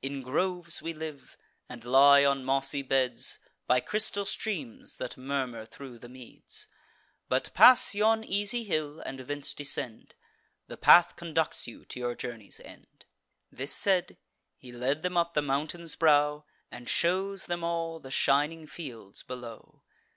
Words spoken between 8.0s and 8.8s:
easy